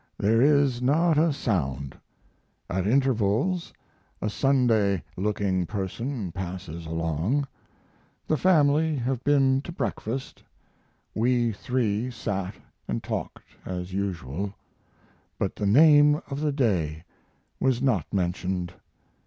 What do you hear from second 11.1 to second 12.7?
We three sat